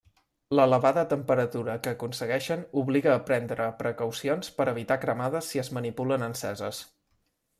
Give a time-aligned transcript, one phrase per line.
[0.59, 6.81] L'elevada temperatura que aconsegueixen obliga a prendre precaucions per evitar cremades si es manipulen enceses.